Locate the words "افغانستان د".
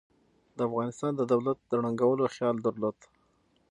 0.69-1.21